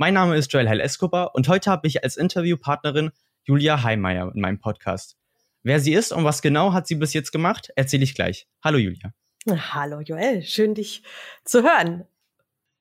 [0.00, 3.10] Mein Name ist Joel Heil Escobar und heute habe ich als Interviewpartnerin
[3.42, 5.16] Julia Heimeyer in meinem Podcast.
[5.64, 8.46] Wer sie ist und was genau hat sie bis jetzt gemacht, erzähle ich gleich.
[8.62, 9.12] Hallo Julia.
[9.50, 11.02] Hallo Joel, schön dich
[11.44, 12.04] zu hören.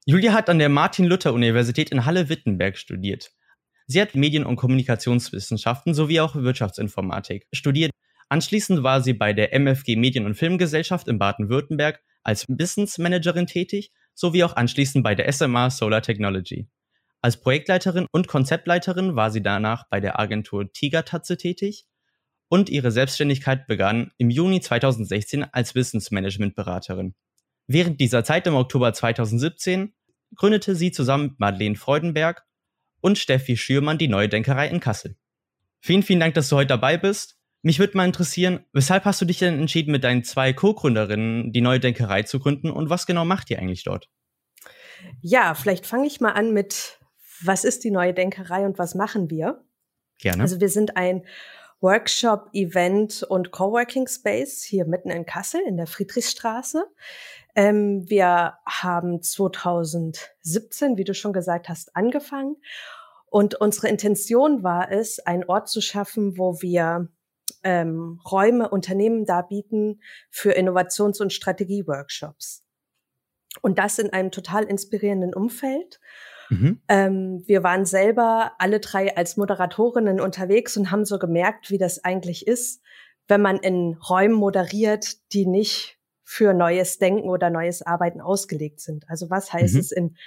[0.06, 3.32] Julia hat an der Martin-Luther-Universität in Halle-Wittenberg studiert.
[3.86, 7.92] Sie hat Medien- und Kommunikationswissenschaften sowie auch Wirtschaftsinformatik studiert.
[8.30, 13.94] Anschließend war sie bei der MFG Medien- und Filmgesellschaft in Baden-Württemberg als Business Managerin tätig,
[14.14, 16.68] sowie auch anschließend bei der SMA Solar Technology.
[17.22, 21.86] Als Projektleiterin und Konzeptleiterin war sie danach bei der Agentur Tigertatze tätig
[22.50, 27.16] und ihre Selbstständigkeit begann im Juni 2016 als Wissensmanagement-Beraterin.
[27.68, 29.94] Während dieser Zeit im Oktober 2017
[30.36, 32.46] gründete sie zusammen mit Madeleine Freudenberg
[33.02, 35.18] und Steffi Schürmann die Neue Denkerei in Kassel.
[35.80, 37.38] Vielen, vielen Dank, dass du heute dabei bist.
[37.62, 41.62] Mich würde mal interessieren, weshalb hast du dich denn entschieden, mit deinen zwei Co-Gründerinnen die
[41.62, 44.10] Neue Denkerei zu gründen und was genau macht ihr eigentlich dort?
[45.22, 47.00] Ja, vielleicht fange ich mal an mit
[47.44, 49.64] was ist die neue Denkerei und was machen wir?
[50.20, 50.42] Gerne.
[50.42, 51.26] Also wir sind ein
[51.80, 56.86] Workshop, Event und Coworking Space hier mitten in Kassel in der Friedrichstraße.
[57.56, 62.58] Ähm, wir haben 2017, wie du schon gesagt hast, angefangen.
[63.30, 67.10] Und unsere Intention war es, einen Ort zu schaffen, wo wir
[67.64, 72.64] ähm, Räume, Unternehmen darbieten für Innovations- und Strategie-Workshops.
[73.62, 76.00] Und das in einem total inspirierenden Umfeld.
[76.50, 76.80] Mhm.
[76.88, 82.04] Ähm, wir waren selber alle drei als Moderatorinnen unterwegs und haben so gemerkt, wie das
[82.04, 82.82] eigentlich ist,
[83.28, 89.06] wenn man in Räumen moderiert, die nicht für neues Denken oder neues Arbeiten ausgelegt sind.
[89.10, 89.80] Also was heißt mhm.
[89.80, 90.18] es, in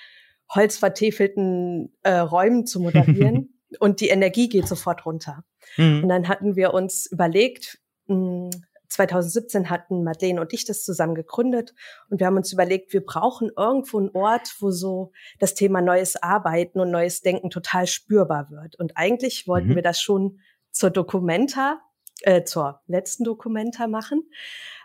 [0.54, 3.54] holzvertäfelten äh, Räumen zu moderieren?
[3.78, 5.44] und die Energie geht sofort runter.
[5.76, 6.02] Mhm.
[6.02, 8.50] Und dann hatten wir uns überlegt, mh,
[8.90, 11.74] 2017 hatten Madeleine und ich das zusammen gegründet
[12.08, 16.22] und wir haben uns überlegt, wir brauchen irgendwo einen Ort, wo so das Thema neues
[16.22, 18.76] Arbeiten und neues Denken total spürbar wird.
[18.76, 19.76] Und eigentlich wollten mhm.
[19.76, 20.40] wir das schon
[20.70, 21.80] zur Documenta,
[22.22, 24.28] äh, zur letzten Documenta machen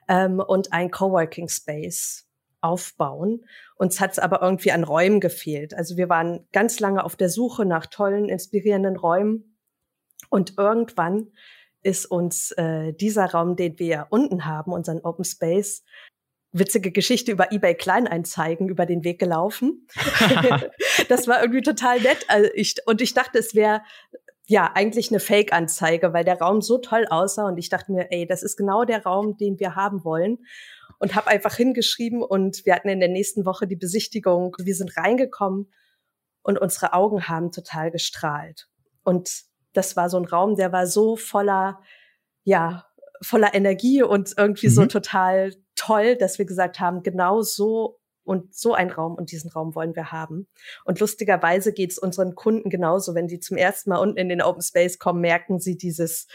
[0.08, 2.28] ähm, und ein Coworking Space
[2.62, 3.46] aufbauen.
[3.76, 5.74] Uns hat es aber irgendwie an Räumen gefehlt.
[5.74, 9.58] Also wir waren ganz lange auf der Suche nach tollen, inspirierenden Räumen
[10.30, 11.32] und irgendwann
[11.85, 15.84] ist uns äh, dieser Raum, den wir unten haben, unseren Open Space,
[16.51, 19.88] witzige Geschichte über eBay Kleineinzeigen über den Weg gelaufen.
[21.09, 22.25] das war irgendwie total nett.
[22.28, 23.84] Also ich, und ich dachte, es wäre
[24.47, 28.25] ja eigentlich eine Fake-Anzeige, weil der Raum so toll aussah und ich dachte mir, ey,
[28.25, 30.40] das ist genau der Raum, den wir haben wollen.
[30.97, 34.56] Und habe einfach hingeschrieben und wir hatten in der nächsten Woche die Besichtigung.
[34.57, 35.72] Wir sind reingekommen
[36.41, 38.69] und unsere Augen haben total gestrahlt.
[39.03, 39.29] Und
[39.75, 41.80] das war so ein Raum, der war so voller,
[42.44, 42.86] ja,
[43.22, 44.74] voller Energie und irgendwie mhm.
[44.74, 49.52] so total toll, dass wir gesagt haben, genau so und so ein Raum und diesen
[49.52, 50.47] Raum wollen wir haben.
[50.84, 53.14] Und lustigerweise geht es unseren Kunden genauso.
[53.14, 56.28] Wenn sie zum ersten Mal unten in den Open Space kommen, merken sie dieses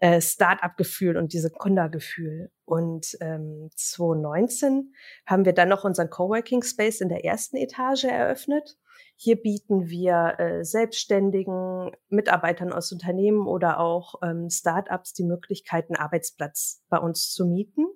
[0.00, 2.50] äh, Start-up-Gefühl und diese Gründergefühl.
[2.66, 4.92] Und ähm, 2019
[5.26, 8.76] haben wir dann noch unseren Coworking Space in der ersten Etage eröffnet.
[9.16, 15.96] Hier bieten wir äh, Selbstständigen, Mitarbeitern aus Unternehmen oder auch ähm, Startups die Möglichkeit, einen
[15.96, 17.86] Arbeitsplatz bei uns zu mieten.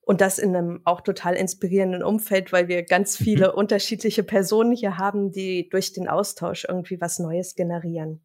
[0.00, 3.24] Und das in einem auch total inspirierenden Umfeld, weil wir ganz mhm.
[3.24, 8.24] viele unterschiedliche Personen hier haben, die durch den Austausch irgendwie was Neues generieren.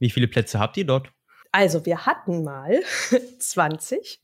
[0.00, 1.12] Wie viele Plätze habt ihr dort?
[1.52, 2.82] Also wir hatten mal
[3.38, 4.20] 20.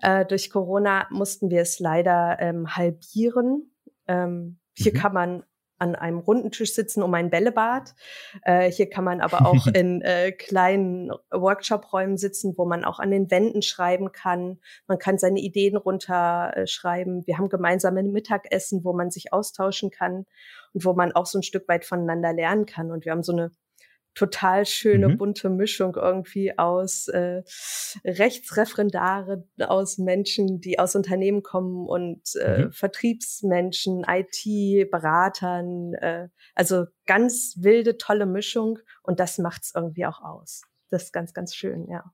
[0.00, 3.72] Äh, durch Corona mussten wir es leider ähm, halbieren.
[4.06, 4.96] Ähm, hier mhm.
[4.96, 5.42] kann man
[5.82, 7.94] an einem runden Tisch sitzen um ein Bällebad.
[8.44, 13.10] Äh, hier kann man aber auch in äh, kleinen Workshop-Räumen sitzen, wo man auch an
[13.10, 14.60] den Wänden schreiben kann.
[14.86, 17.26] Man kann seine Ideen runterschreiben.
[17.26, 20.24] Wir haben gemeinsame Mittagessen, wo man sich austauschen kann
[20.72, 22.92] und wo man auch so ein Stück weit voneinander lernen kann.
[22.92, 23.50] Und wir haben so eine
[24.14, 25.18] total schöne mhm.
[25.18, 27.42] bunte Mischung irgendwie aus äh,
[28.04, 32.72] Rechtsreferendare, aus Menschen, die aus Unternehmen kommen und äh, mhm.
[32.72, 40.62] Vertriebsmenschen, IT-Beratern, äh, also ganz wilde, tolle Mischung und das macht's irgendwie auch aus.
[40.90, 42.12] Das ist ganz, ganz schön, ja.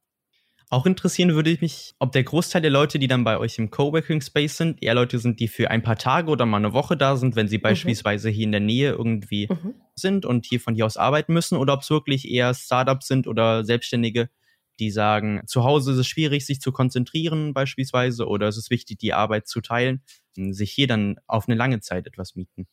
[0.71, 3.71] Auch interessieren würde ich mich, ob der Großteil der Leute, die dann bei euch im
[3.71, 6.95] Coworking Space sind, eher Leute sind, die für ein paar Tage oder mal eine Woche
[6.97, 7.63] da sind, wenn sie mhm.
[7.63, 9.75] beispielsweise hier in der Nähe irgendwie mhm.
[9.95, 13.27] sind und hier von hier aus arbeiten müssen, oder ob es wirklich eher Startups sind
[13.27, 14.29] oder Selbstständige,
[14.79, 18.99] die sagen, zu Hause ist es schwierig, sich zu konzentrieren beispielsweise oder es ist wichtig,
[18.99, 20.03] die Arbeit zu teilen,
[20.37, 22.69] sich hier dann auf eine lange Zeit etwas mieten?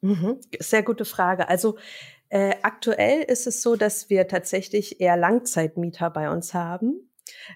[0.00, 1.48] Mhm, sehr gute Frage.
[1.48, 1.76] Also
[2.28, 7.10] äh, aktuell ist es so, dass wir tatsächlich eher Langzeitmieter bei uns haben.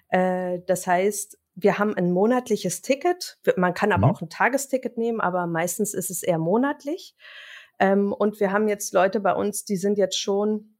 [0.09, 3.37] Äh, das heißt, wir haben ein monatliches Ticket.
[3.57, 4.13] Man kann aber mhm.
[4.13, 7.15] auch ein Tagesticket nehmen, aber meistens ist es eher monatlich.
[7.79, 10.77] Ähm, und wir haben jetzt Leute bei uns, die sind jetzt schon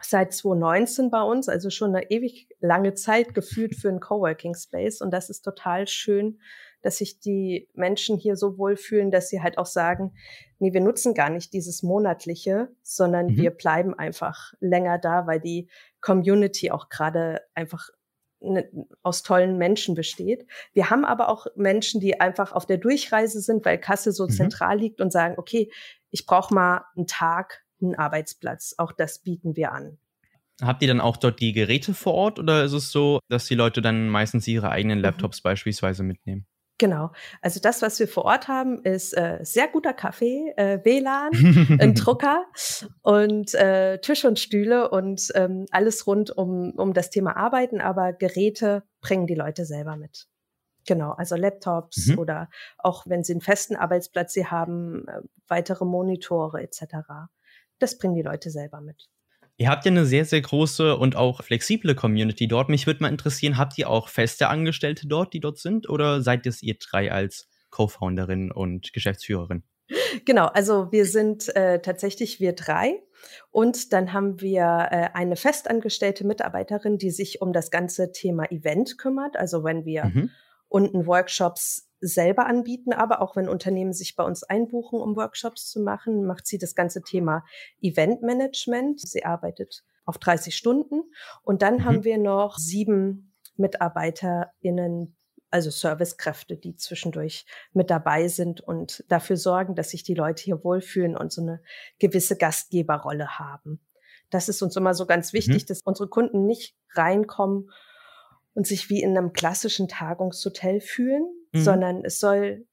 [0.00, 5.00] seit 2019 bei uns, also schon eine ewig lange Zeit gefühlt für einen Coworking Space.
[5.00, 6.40] Und das ist total schön,
[6.82, 10.12] dass sich die Menschen hier so wohlfühlen, dass sie halt auch sagen,
[10.58, 13.36] nee, wir nutzen gar nicht dieses monatliche, sondern mhm.
[13.36, 15.68] wir bleiben einfach länger da, weil die
[16.00, 17.90] Community auch gerade einfach
[19.02, 20.46] aus tollen Menschen besteht.
[20.72, 24.30] Wir haben aber auch Menschen, die einfach auf der Durchreise sind, weil Kassel so mhm.
[24.30, 25.70] zentral liegt und sagen, okay,
[26.10, 28.74] ich brauche mal einen Tag, einen Arbeitsplatz.
[28.78, 29.98] Auch das bieten wir an.
[30.60, 33.54] Habt ihr dann auch dort die Geräte vor Ort oder ist es so, dass die
[33.54, 35.04] Leute dann meistens ihre eigenen mhm.
[35.04, 35.44] Laptops mhm.
[35.44, 36.46] beispielsweise mitnehmen?
[36.82, 37.12] Genau.
[37.40, 41.94] Also das, was wir vor Ort haben, ist äh, sehr guter Kaffee, äh, WLAN, ein
[41.94, 42.44] Drucker
[43.02, 48.12] und äh, Tisch und Stühle und ähm, alles rund um, um das Thema Arbeiten, aber
[48.12, 50.26] Geräte bringen die Leute selber mit.
[50.84, 52.18] Genau, also Laptops mhm.
[52.18, 56.82] oder auch wenn sie einen festen Arbeitsplatz sie haben, äh, weitere Monitore etc.
[57.78, 59.08] Das bringen die Leute selber mit.
[59.62, 62.68] Ihr habt ja eine sehr, sehr große und auch flexible Community dort.
[62.68, 65.88] Mich würde mal interessieren, habt ihr auch feste Angestellte dort, die dort sind?
[65.88, 69.62] Oder seid es ihr drei als Co-Founderin und Geschäftsführerin?
[70.24, 73.04] Genau, also wir sind äh, tatsächlich wir drei.
[73.52, 78.98] Und dann haben wir äh, eine festangestellte Mitarbeiterin, die sich um das ganze Thema Event
[78.98, 79.36] kümmert.
[79.36, 80.30] Also wenn wir mhm.
[80.66, 85.80] unten Workshops selber anbieten, aber auch wenn Unternehmen sich bei uns einbuchen, um Workshops zu
[85.80, 87.44] machen, macht sie das ganze Thema
[87.80, 89.00] Eventmanagement.
[89.00, 91.02] Sie arbeitet auf 30 Stunden
[91.42, 91.84] und dann mhm.
[91.84, 95.16] haben wir noch sieben MitarbeiterInnen,
[95.50, 100.64] also Servicekräfte, die zwischendurch mit dabei sind und dafür sorgen, dass sich die Leute hier
[100.64, 101.62] wohlfühlen und so eine
[102.00, 103.80] gewisse Gastgeberrolle haben.
[104.30, 105.66] Das ist uns immer so ganz wichtig, mhm.
[105.66, 107.70] dass unsere Kunden nicht reinkommen
[108.54, 111.60] und sich wie in einem klassischen Tagungshotel fühlen, mhm.
[111.60, 112.66] sondern es soll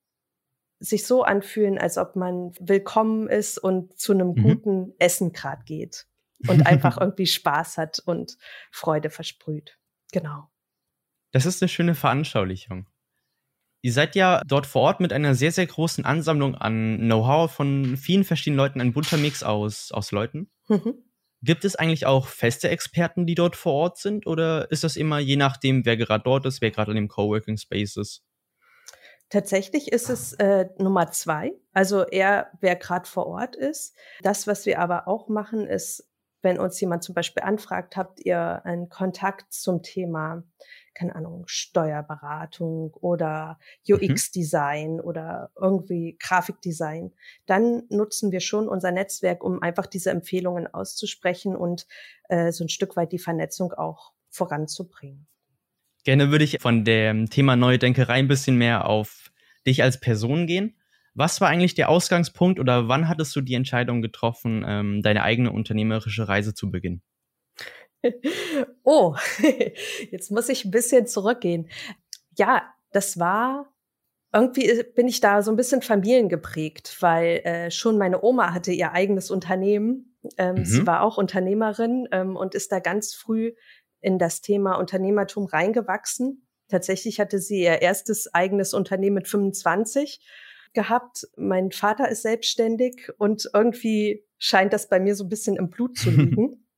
[0.80, 4.44] sich so anfühlen, als ob man willkommen ist und zu einem mhm.
[4.44, 6.08] guten Essen grad geht
[6.48, 8.38] und einfach irgendwie Spaß hat und
[8.72, 9.78] Freude versprüht.
[10.12, 10.50] Genau.
[11.32, 12.88] Das ist eine schöne Veranschaulichung.
[13.82, 17.96] Ihr seid ja dort vor Ort mit einer sehr, sehr großen Ansammlung an Know-how von
[17.96, 20.50] vielen verschiedenen Leuten, ein bunter Mix aus, aus Leuten.
[20.68, 20.96] Mhm.
[21.42, 24.28] Gibt es eigentlich auch feste Experten, die dort vor Ort sind?
[24.28, 27.58] Oder ist das immer je nachdem, wer gerade dort ist, wer gerade in dem Coworking
[27.58, 28.24] Space ist?
[29.30, 33.96] Tatsächlich ist es äh, Nummer zwei, also eher wer gerade vor Ort ist.
[34.22, 36.10] Das, was wir aber auch machen, ist,
[36.42, 40.44] wenn uns jemand zum Beispiel anfragt, habt ihr einen Kontakt zum Thema
[41.00, 45.00] keine Ahnung, Steuerberatung oder UX-Design mhm.
[45.00, 47.14] oder irgendwie Grafikdesign,
[47.46, 51.88] dann nutzen wir schon unser Netzwerk, um einfach diese Empfehlungen auszusprechen und
[52.28, 55.26] äh, so ein Stück weit die Vernetzung auch voranzubringen.
[56.04, 59.32] Gerne würde ich von dem Thema Neue Denkerei ein bisschen mehr auf
[59.68, 60.76] dich als Person gehen.
[61.14, 65.52] Was war eigentlich der Ausgangspunkt oder wann hattest du die Entscheidung getroffen, ähm, deine eigene
[65.52, 67.02] unternehmerische Reise zu beginnen?
[68.84, 69.16] oh,
[70.12, 71.68] jetzt muss ich ein bisschen zurückgehen.
[72.38, 73.74] Ja, das war
[74.32, 78.92] irgendwie bin ich da so ein bisschen familiengeprägt, weil äh, schon meine Oma hatte ihr
[78.92, 80.16] eigenes Unternehmen.
[80.38, 80.66] Ähm, mhm.
[80.66, 83.54] Sie war auch Unternehmerin ähm, und ist da ganz früh
[84.02, 86.48] in das Thema Unternehmertum reingewachsen.
[86.68, 90.22] Tatsächlich hatte sie ihr erstes eigenes Unternehmen mit 25
[90.74, 91.28] gehabt.
[91.36, 95.98] Mein Vater ist selbstständig und irgendwie scheint das bei mir so ein bisschen im Blut
[95.98, 96.69] zu liegen.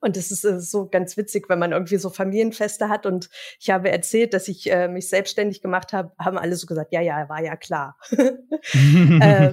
[0.00, 3.28] Und es ist äh, so ganz witzig, wenn man irgendwie so Familienfeste hat und
[3.60, 7.00] ich habe erzählt, dass ich äh, mich selbstständig gemacht habe, haben alle so gesagt, ja,
[7.00, 7.96] ja, war ja klar.
[8.10, 9.52] äh,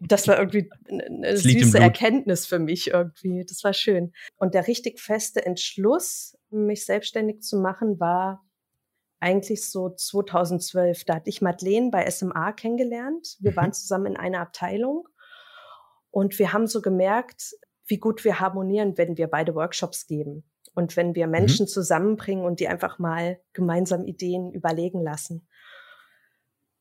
[0.00, 3.44] das war irgendwie eine süße Erkenntnis für mich irgendwie.
[3.48, 4.12] Das war schön.
[4.36, 8.44] Und der richtig feste Entschluss, mich selbstständig zu machen, war
[9.20, 11.04] eigentlich so 2012.
[11.04, 13.36] Da hatte ich Madeleine bei SMA kennengelernt.
[13.40, 13.56] Wir mhm.
[13.56, 15.08] waren zusammen in einer Abteilung
[16.10, 17.54] und wir haben so gemerkt,
[17.86, 21.32] wie gut wir harmonieren, wenn wir beide Workshops geben und wenn wir mhm.
[21.32, 21.68] Menschen mhm.
[21.68, 25.46] zusammenbringen und die einfach mal gemeinsam Ideen überlegen lassen.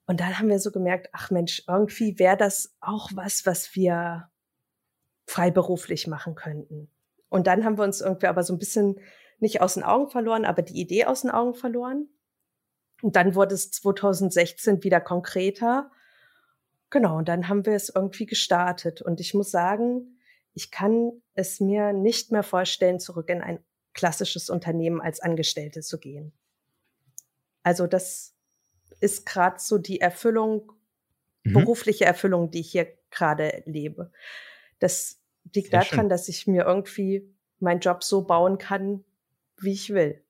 [0.05, 4.29] Und dann haben wir so gemerkt, ach Mensch, irgendwie wäre das auch was, was wir
[5.25, 6.91] freiberuflich machen könnten.
[7.29, 8.99] Und dann haben wir uns irgendwie aber so ein bisschen
[9.39, 12.09] nicht aus den Augen verloren, aber die Idee aus den Augen verloren.
[13.01, 15.91] Und dann wurde es 2016 wieder konkreter.
[16.89, 19.01] Genau, und dann haben wir es irgendwie gestartet.
[19.01, 20.19] Und ich muss sagen,
[20.53, 23.59] ich kann es mir nicht mehr vorstellen, zurück in ein
[23.93, 26.33] klassisches Unternehmen als Angestellte zu gehen.
[27.63, 28.35] Also das
[28.99, 30.71] ist gerade so die Erfüllung,
[31.43, 31.53] mhm.
[31.53, 34.11] berufliche Erfüllung, die ich hier gerade lebe.
[34.79, 35.19] Das
[35.53, 36.09] liegt Sehr daran, schön.
[36.09, 39.03] dass ich mir irgendwie meinen Job so bauen kann,
[39.59, 40.23] wie ich will.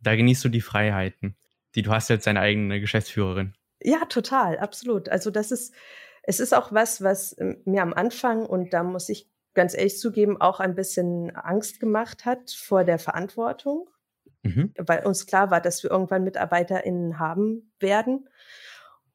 [0.00, 1.36] Da genießt du die Freiheiten,
[1.74, 3.54] die du hast jetzt deine eigene Geschäftsführerin.
[3.82, 5.08] Ja, total, absolut.
[5.08, 5.74] Also das ist,
[6.22, 9.98] es ist auch was, was ähm, mir am Anfang, und da muss ich ganz ehrlich
[9.98, 13.88] zugeben, auch ein bisschen Angst gemacht hat vor der Verantwortung,
[14.42, 14.72] mhm.
[14.78, 18.28] weil uns klar war, dass wir irgendwann MitarbeiterInnen haben werden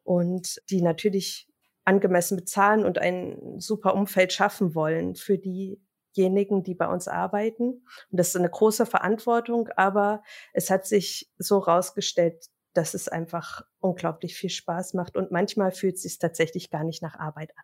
[0.04, 1.48] und die natürlich
[1.86, 7.86] angemessen bezahlen und ein super Umfeld schaffen wollen für diejenigen, die bei uns arbeiten.
[8.12, 10.24] Und das ist eine große Verantwortung, aber
[10.54, 15.96] es hat sich so rausgestellt, dass es einfach unglaublich viel Spaß macht und manchmal fühlt
[15.96, 17.64] es sich tatsächlich gar nicht nach Arbeit an.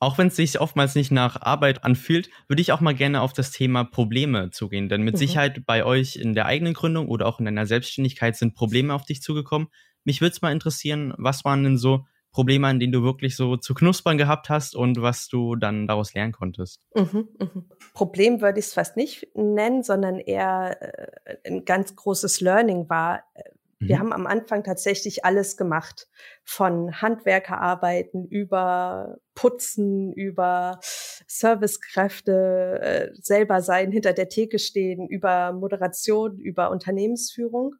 [0.00, 3.34] Auch wenn es sich oftmals nicht nach Arbeit anfühlt, würde ich auch mal gerne auf
[3.34, 4.88] das Thema Probleme zugehen.
[4.88, 5.18] Denn mit mhm.
[5.18, 9.04] Sicherheit bei euch in der eigenen Gründung oder auch in deiner Selbstständigkeit sind Probleme auf
[9.04, 9.68] dich zugekommen.
[10.04, 13.56] Mich würde es mal interessieren, was waren denn so Probleme, an denen du wirklich so
[13.56, 16.80] zu knuspern gehabt hast und was du dann daraus lernen konntest?
[16.94, 17.64] Mhm, mhm.
[17.92, 23.24] Problem würde ich es fast nicht nennen, sondern eher äh, ein ganz großes Learning war,
[23.34, 23.42] äh,
[23.80, 24.00] wir mhm.
[24.00, 26.06] haben am Anfang tatsächlich alles gemacht.
[26.44, 30.78] Von Handwerkerarbeiten über Putzen, über
[31.26, 37.74] Servicekräfte, äh, selber sein, hinter der Theke stehen, über Moderation, über Unternehmensführung.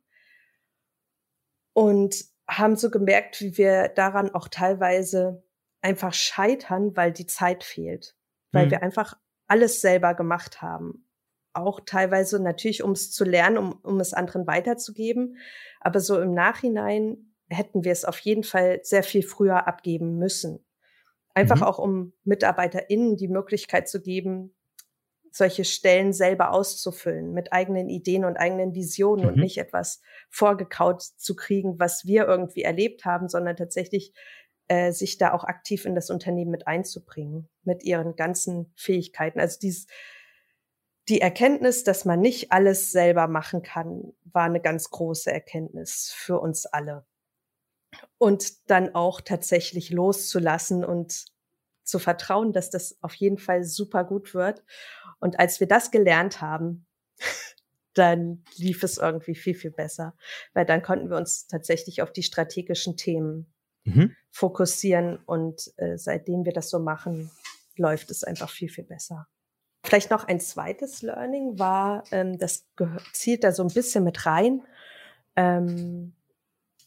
[1.75, 5.45] Und haben so gemerkt, wie wir daran auch teilweise
[5.83, 8.17] einfach scheitern, weil die Zeit fehlt.
[8.53, 8.71] Weil mhm.
[8.71, 9.15] wir einfach
[9.47, 11.10] alles selber gemacht haben
[11.53, 15.37] auch teilweise natürlich, um es zu lernen, um, um es anderen weiterzugeben.
[15.81, 20.65] Aber so im Nachhinein hätten wir es auf jeden Fall sehr viel früher abgeben müssen.
[21.35, 21.63] Einfach mhm.
[21.63, 24.55] auch, um MitarbeiterInnen die Möglichkeit zu geben,
[25.33, 29.33] solche Stellen selber auszufüllen mit eigenen Ideen und eigenen Visionen mhm.
[29.33, 34.13] und nicht etwas vorgekaut zu kriegen, was wir irgendwie erlebt haben, sondern tatsächlich
[34.69, 39.41] äh, sich da auch aktiv in das Unternehmen mit einzubringen, mit ihren ganzen Fähigkeiten.
[39.41, 39.87] Also dieses
[41.11, 46.39] die Erkenntnis, dass man nicht alles selber machen kann, war eine ganz große Erkenntnis für
[46.39, 47.05] uns alle.
[48.17, 51.27] Und dann auch tatsächlich loszulassen und
[51.83, 54.63] zu vertrauen, dass das auf jeden Fall super gut wird.
[55.19, 56.87] Und als wir das gelernt haben,
[57.95, 60.17] dann lief es irgendwie viel, viel besser,
[60.55, 63.53] weil dann konnten wir uns tatsächlich auf die strategischen Themen
[63.83, 64.15] mhm.
[64.31, 65.17] fokussieren.
[65.27, 67.33] Und äh, seitdem wir das so machen,
[67.75, 69.27] läuft es einfach viel, viel besser.
[69.83, 72.67] Vielleicht noch ein zweites Learning war, ähm, das
[73.13, 74.63] zielt da so ein bisschen mit rein.
[75.37, 76.15] Ähm,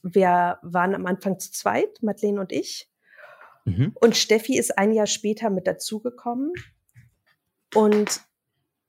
[0.03, 2.89] wir waren am Anfang zu zweit, Madeleine und ich.
[3.65, 3.95] Mhm.
[3.99, 6.53] Und Steffi ist ein Jahr später mit dazugekommen.
[7.73, 8.21] Und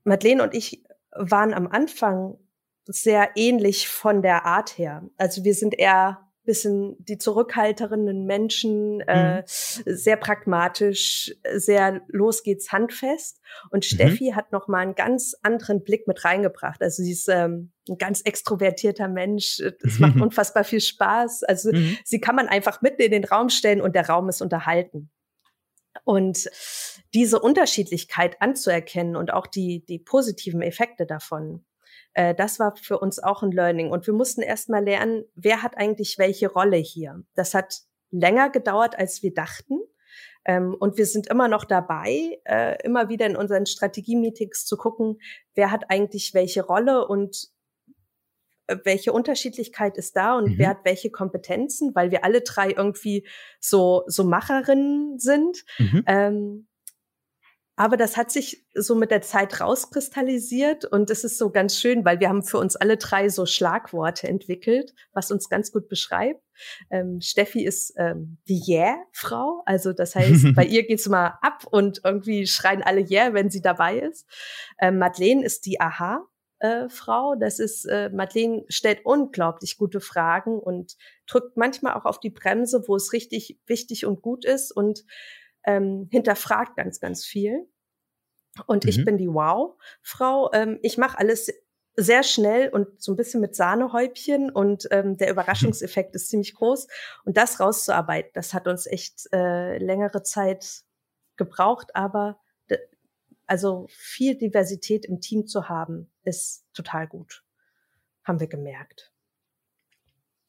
[0.03, 2.39] Madeleine und ich waren am Anfang
[2.87, 5.09] sehr ähnlich von der Art her.
[5.17, 9.43] Also wir sind eher bisschen die zurückhaltenden Menschen, äh, mhm.
[9.47, 13.41] sehr pragmatisch, sehr los geht's handfest.
[13.71, 13.95] Und mhm.
[13.95, 16.83] Steffi hat noch mal einen ganz anderen Blick mit reingebracht.
[16.83, 19.61] Also sie ist ähm, ein ganz extrovertierter Mensch.
[19.83, 21.45] Es macht unfassbar viel Spaß.
[21.45, 21.97] Also mhm.
[22.05, 25.11] sie kann man einfach mitten in den Raum stellen und der Raum ist unterhalten.
[26.05, 26.51] Und
[27.15, 31.65] diese Unterschiedlichkeit anzuerkennen und auch die, die positiven Effekte davon,
[32.15, 33.91] äh, das war für uns auch ein Learning.
[33.91, 37.23] Und wir mussten erst mal lernen, wer hat eigentlich welche Rolle hier.
[37.35, 39.81] Das hat länger gedauert, als wir dachten.
[40.45, 45.21] Ähm, und wir sind immer noch dabei, äh, immer wieder in unseren Strategie-Meetings zu gucken,
[45.55, 47.49] wer hat eigentlich welche Rolle und
[48.67, 50.59] äh, welche Unterschiedlichkeit ist da und mhm.
[50.59, 53.27] wer hat welche Kompetenzen, weil wir alle drei irgendwie
[53.59, 55.65] so, so Macherinnen sind.
[55.79, 56.05] Mhm.
[56.07, 56.67] Ähm,
[57.77, 62.05] aber das hat sich so mit der Zeit rauskristallisiert und es ist so ganz schön,
[62.05, 66.41] weil wir haben für uns alle drei so Schlagworte entwickelt, was uns ganz gut beschreibt.
[66.91, 72.01] Ähm, Steffi ist ähm, die Yeah-Frau, also das heißt, bei ihr geht's mal ab und
[72.05, 74.27] irgendwie schreien alle Yeah, wenn sie dabei ist.
[74.81, 76.25] Ähm, Madeleine ist die Aha.
[76.61, 82.21] Äh, Frau, das ist, äh, Madeleine stellt unglaublich gute Fragen und drückt manchmal auch auf
[82.21, 85.05] die Bremse, wo es richtig wichtig und gut ist und
[85.67, 87.69] ähm, hinterfragt ganz, ganz viel.
[88.67, 88.91] Und mhm.
[88.91, 90.51] ich bin die Wow-Frau.
[90.53, 91.53] Ähm, ich mache alles
[91.97, 96.89] sehr schnell und so ein bisschen mit Sahnehäubchen und ähm, der Überraschungseffekt ist ziemlich groß.
[97.25, 100.83] Und das rauszuarbeiten, das hat uns echt äh, längere Zeit
[101.37, 102.39] gebraucht, aber
[103.47, 107.45] also viel Diversität im Team zu haben, ist total gut.
[108.25, 109.13] Haben wir gemerkt.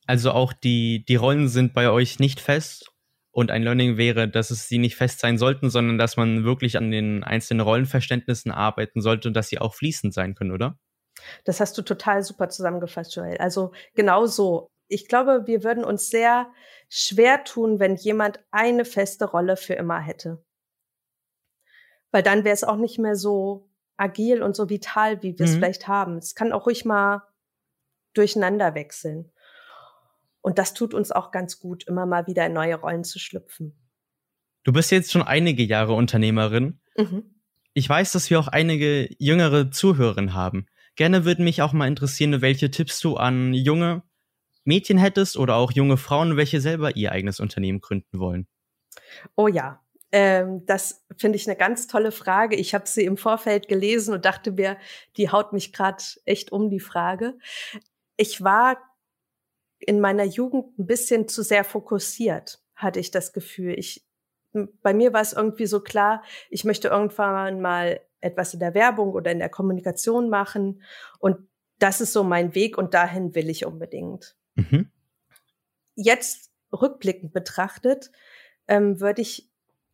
[0.07, 2.91] Also auch die, die Rollen sind bei euch nicht fest
[3.35, 6.77] und ein Learning wäre, dass es sie nicht fest sein sollten, sondern dass man wirklich
[6.77, 10.79] an den einzelnen Rollenverständnissen arbeiten sollte und dass sie auch fließend sein können, oder?
[11.43, 13.37] Das hast du total super zusammengefasst, Joel.
[13.39, 14.69] Also genau so.
[14.87, 16.49] Ich glaube, wir würden uns sehr
[16.87, 20.41] schwer tun, wenn jemand eine feste Rolle für immer hätte.
[22.11, 25.51] Weil dann wäre es auch nicht mehr so agil und so vital, wie wir es
[25.51, 25.55] mhm.
[25.55, 26.17] vielleicht haben.
[26.19, 27.27] Es kann auch ruhig mal
[28.13, 29.33] durcheinander wechseln.
[30.45, 33.73] Und das tut uns auch ganz gut, immer mal wieder in neue Rollen zu schlüpfen.
[34.63, 36.79] Du bist jetzt schon einige Jahre Unternehmerin.
[36.95, 37.41] Mhm.
[37.73, 40.67] Ich weiß, dass wir auch einige jüngere Zuhörerinnen haben.
[40.95, 44.03] Gerne würde mich auch mal interessieren, welche Tipps du an junge
[44.65, 48.45] Mädchen hättest oder auch junge Frauen, welche selber ihr eigenes Unternehmen gründen wollen.
[49.35, 52.55] Oh ja, ähm, das finde ich eine ganz tolle Frage.
[52.55, 54.77] Ich habe sie im Vorfeld gelesen und dachte mir,
[55.17, 57.33] die haut mich gerade echt um die Frage.
[58.15, 58.77] Ich war
[59.87, 63.73] in meiner Jugend ein bisschen zu sehr fokussiert, hatte ich das Gefühl.
[63.77, 64.05] Ich,
[64.81, 69.13] bei mir war es irgendwie so klar, ich möchte irgendwann mal etwas in der Werbung
[69.13, 70.81] oder in der Kommunikation machen.
[71.19, 71.47] Und
[71.79, 74.35] das ist so mein Weg und dahin will ich unbedingt.
[74.55, 74.89] Mhm.
[75.95, 78.11] Jetzt rückblickend betrachtet,
[78.67, 79.49] ähm, würde ich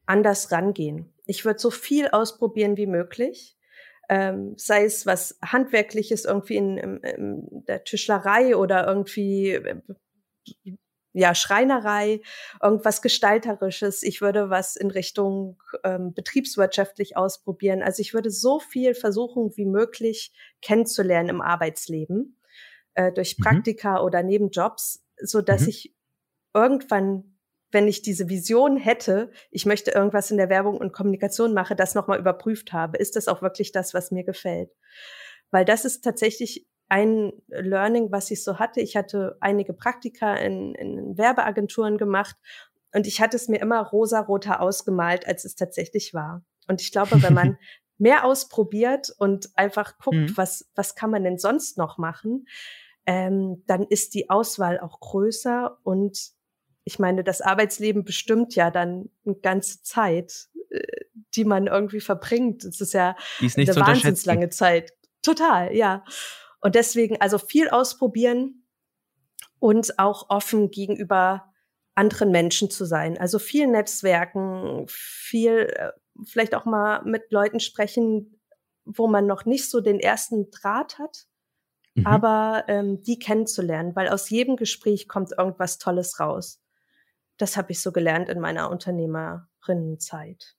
[0.05, 1.13] anders rangehen.
[1.25, 3.57] Ich würde so viel ausprobieren wie möglich.
[4.13, 9.82] Ähm, sei es was Handwerkliches irgendwie in, in, der Tischlerei oder irgendwie äh,
[11.13, 12.22] ja, Schreinerei,
[12.62, 14.03] irgendwas Gestalterisches.
[14.03, 17.82] Ich würde was in Richtung ähm, betriebswirtschaftlich ausprobieren.
[17.82, 22.38] Also ich würde so viel versuchen, wie möglich kennenzulernen im Arbeitsleben,
[22.96, 23.44] äh, durch mhm.
[23.44, 24.06] Praktika mhm.
[24.06, 25.70] oder Nebenjobs, so dass mhm.
[25.70, 25.96] ich
[26.53, 27.30] irgendwann,
[27.71, 31.95] wenn ich diese Vision hätte, ich möchte irgendwas in der Werbung und Kommunikation mache, das
[31.95, 32.97] nochmal überprüft habe.
[32.97, 34.71] Ist das auch wirklich das, was mir gefällt?
[35.51, 38.81] Weil das ist tatsächlich ein Learning, was ich so hatte.
[38.81, 42.35] Ich hatte einige Praktika in, in Werbeagenturen gemacht
[42.93, 46.43] und ich hatte es mir immer rosa-roter ausgemalt, als es tatsächlich war.
[46.67, 47.57] Und ich glaube, wenn man
[47.97, 50.37] mehr ausprobiert und einfach guckt, mhm.
[50.37, 52.45] was, was kann man denn sonst noch machen,
[53.05, 56.31] ähm, dann ist die Auswahl auch größer und
[56.83, 60.79] ich meine, das Arbeitsleben bestimmt ja dann eine ganze Zeit, äh,
[61.35, 62.63] die man irgendwie verbringt.
[62.63, 64.93] Es ist ja ist eine wahnsinnslange Zeit.
[65.21, 66.03] Total, ja.
[66.60, 68.65] Und deswegen also viel ausprobieren
[69.60, 71.51] und auch offen gegenüber
[71.95, 73.17] anderen Menschen zu sein.
[73.17, 75.91] Also viel Netzwerken, viel äh,
[76.25, 78.39] vielleicht auch mal mit Leuten sprechen,
[78.86, 81.25] wo man noch nicht so den ersten Draht hat,
[81.95, 82.08] mhm.
[82.08, 86.62] aber ähm, die kennenzulernen, weil aus jedem Gespräch kommt irgendwas Tolles raus.
[87.41, 90.56] Das habe ich so gelernt in meiner Unternehmerinnenzeit.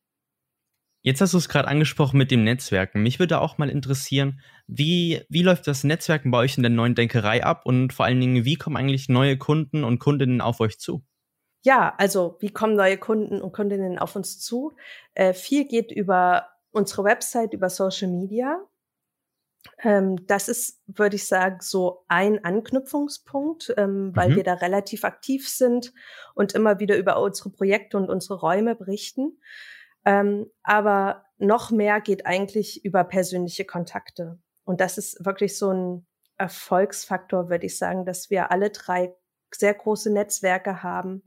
[1.03, 3.05] Jetzt hast du es gerade angesprochen mit dem Netzwerken.
[3.05, 6.97] Mich würde auch mal interessieren, wie, wie läuft das Netzwerken bei euch in der neuen
[6.97, 10.81] Denkerei ab und vor allen Dingen, wie kommen eigentlich neue Kunden und Kundinnen auf euch
[10.81, 11.05] zu?
[11.64, 14.75] Ja, also wie kommen neue Kunden und Kundinnen auf uns zu?
[15.14, 18.61] Äh, viel geht über unsere Website, über Social Media.
[19.83, 24.37] Ähm, das ist, würde ich sagen, so ein Anknüpfungspunkt, ähm, weil mhm.
[24.37, 25.92] wir da relativ aktiv sind
[26.35, 29.38] und immer wieder über unsere Projekte und unsere Räume berichten.
[30.05, 34.38] Ähm, aber noch mehr geht eigentlich über persönliche Kontakte.
[34.64, 36.07] Und das ist wirklich so ein
[36.38, 39.14] Erfolgsfaktor, würde ich sagen, dass wir alle drei
[39.55, 41.22] sehr große Netzwerke haben,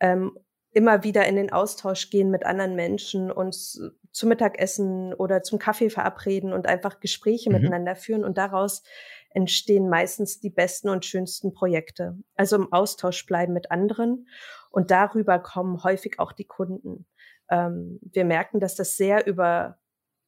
[0.00, 0.38] ähm,
[0.70, 3.80] immer wieder in den Austausch gehen mit anderen Menschen, uns
[4.18, 7.56] zum Mittagessen oder zum Kaffee verabreden und einfach Gespräche mhm.
[7.56, 8.24] miteinander führen.
[8.24, 8.82] Und daraus
[9.30, 12.18] entstehen meistens die besten und schönsten Projekte.
[12.34, 14.26] Also im Austausch bleiben mit anderen.
[14.70, 17.06] Und darüber kommen häufig auch die Kunden
[17.50, 19.78] ähm, wir merken, dass das sehr über,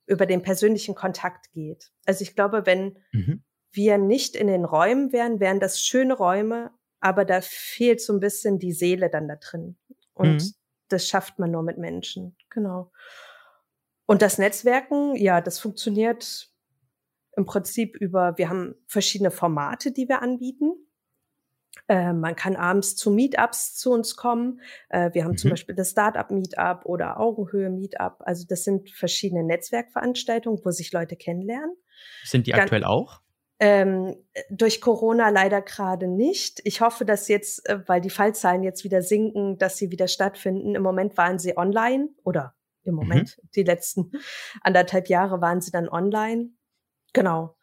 [0.06, 1.92] über den persönlichen Kontakt geht.
[2.06, 3.42] Also ich glaube, wenn mhm.
[3.72, 8.20] wir nicht in den Räumen wären, wären das schöne Räume, aber da fehlt so ein
[8.20, 9.76] bisschen die Seele dann da drin.
[10.14, 10.54] Und mhm.
[10.88, 12.36] das schafft man nur mit Menschen.
[12.50, 12.90] Genau.
[14.10, 16.48] Und das Netzwerken, ja, das funktioniert
[17.36, 20.72] im Prinzip über, wir haben verschiedene Formate, die wir anbieten.
[21.86, 24.62] Äh, man kann abends zu Meetups zu uns kommen.
[24.88, 25.36] Äh, wir haben mhm.
[25.36, 28.16] zum Beispiel das Startup Meetup oder Augenhöhe Meetup.
[28.18, 31.76] Also das sind verschiedene Netzwerkveranstaltungen, wo sich Leute kennenlernen.
[32.24, 33.20] Sind die Dann, aktuell auch?
[33.60, 34.16] Ähm,
[34.50, 36.60] durch Corona leider gerade nicht.
[36.64, 40.74] Ich hoffe, dass jetzt, äh, weil die Fallzahlen jetzt wieder sinken, dass sie wieder stattfinden.
[40.74, 43.00] Im Moment waren sie online oder im mhm.
[43.00, 43.48] Moment, mhm.
[43.54, 44.12] die letzten
[44.62, 46.50] anderthalb Jahre waren sie dann online.
[47.12, 47.56] Genau.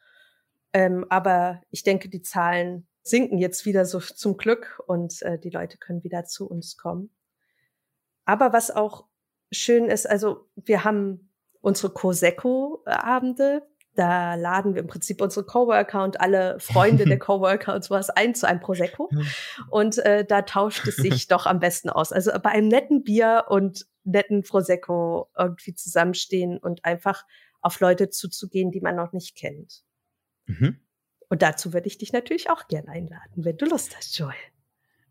[0.73, 5.49] Ähm, aber ich denke, die Zahlen sinken jetzt wieder so zum Glück und äh, die
[5.49, 7.10] Leute können wieder zu uns kommen.
[8.25, 9.06] Aber was auch
[9.51, 13.65] schön ist, also wir haben unsere Coseco-Abende.
[13.97, 18.36] Da laden wir im Prinzip unsere Coworker und alle Freunde der Coworker und sowas ein
[18.36, 19.10] zu einem Prosecco.
[19.71, 22.12] Und äh, da tauscht es sich doch am besten aus.
[22.12, 27.25] Also bei einem netten Bier und netten Prosecco irgendwie zusammenstehen und einfach
[27.62, 29.81] auf Leute zuzugehen, die man noch nicht kennt.
[30.45, 30.79] Mhm.
[31.27, 34.36] Und dazu würde ich dich natürlich auch gerne einladen, wenn du Lust hast, Joel.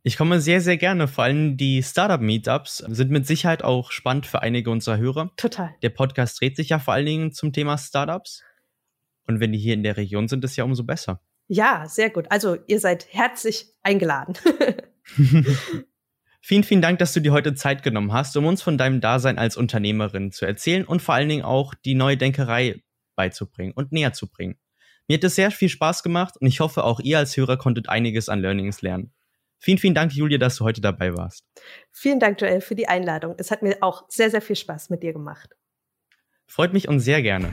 [0.04, 1.08] Ich komme sehr, sehr gerne.
[1.08, 5.32] Vor allem die Startup-Meetups sind mit Sicherheit auch spannend für einige unserer Hörer.
[5.36, 5.74] Total.
[5.82, 8.44] Der Podcast dreht sich ja vor allen Dingen zum Thema Startups.
[9.26, 11.20] Und wenn die hier in der Region sind, ist ja umso besser.
[11.48, 12.26] Ja, sehr gut.
[12.30, 14.34] Also ihr seid herzlich eingeladen.
[16.40, 19.38] vielen, vielen Dank, dass du dir heute Zeit genommen hast, um uns von deinem Dasein
[19.38, 22.82] als Unternehmerin zu erzählen und vor allen Dingen auch die neue Denkerei
[23.14, 24.56] beizubringen und näher zu bringen.
[25.08, 27.88] Mir hat es sehr viel Spaß gemacht und ich hoffe, auch ihr als Hörer konntet
[27.88, 29.12] einiges an Learnings lernen.
[29.58, 31.44] Vielen, vielen Dank, Julia, dass du heute dabei warst.
[31.92, 33.34] Vielen Dank, Joel, für die Einladung.
[33.38, 35.56] Es hat mir auch sehr, sehr viel Spaß mit dir gemacht.
[36.46, 37.52] Freut mich und sehr gerne.